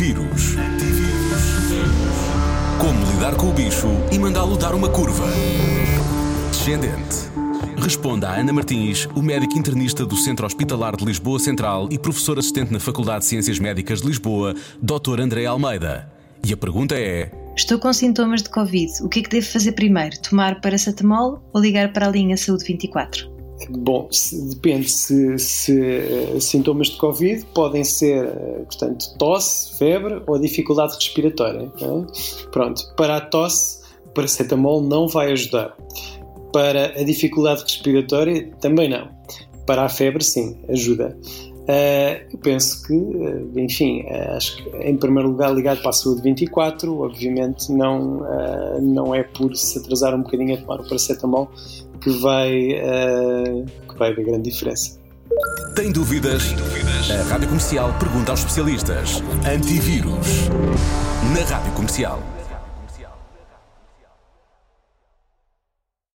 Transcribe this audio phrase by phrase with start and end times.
[0.00, 0.54] Antivírus.
[2.80, 5.26] Como lidar com o bicho e mandá-lo dar uma curva.
[6.50, 7.28] Descendente.
[7.76, 12.38] Responda a Ana Martins, o médico internista do Centro Hospitalar de Lisboa Central e professor
[12.38, 15.20] assistente na Faculdade de Ciências Médicas de Lisboa, Dr.
[15.20, 16.10] André Almeida.
[16.42, 19.02] E a pergunta é: Estou com sintomas de Covid.
[19.02, 20.18] O que é que devo fazer primeiro?
[20.22, 23.39] Tomar paracetamol ou ligar para a linha Saúde 24?
[23.68, 30.22] Bom, se, depende se, se uh, sintomas de Covid podem ser, uh, portanto, tosse, febre
[30.26, 31.70] ou dificuldade respiratória.
[31.80, 32.50] É?
[32.50, 33.80] Pronto, para a tosse,
[34.14, 35.76] paracetamol não vai ajudar.
[36.52, 39.08] Para a dificuldade respiratória, também não.
[39.66, 41.16] Para a febre, sim, ajuda.
[41.68, 45.92] Uh, eu penso que, uh, enfim, uh, acho que em primeiro lugar ligado para a
[45.92, 48.22] saúde 24, obviamente não,
[48.80, 51.50] não é por se atrasar um bocadinho a tomar o paracetamol
[52.00, 52.50] que vai,
[53.88, 54.98] que vai haver grande diferença.
[55.76, 56.44] Tem dúvidas?
[56.44, 57.10] Tem dúvidas?
[57.10, 59.22] A Rádio Comercial pergunta aos especialistas.
[59.46, 60.48] Antivírus.
[61.34, 62.39] Na Rádio Comercial.